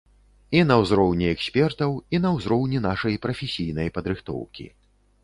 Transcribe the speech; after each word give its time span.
І 0.59 0.61
на 0.69 0.75
ўзроўні 0.83 1.27
экспертаў, 1.33 1.91
і 2.17 2.19
на 2.23 2.31
ўзроўні 2.37 2.81
нашай 2.87 3.19
прафесійнай 3.27 3.93
падрыхтоўкі. 3.99 4.67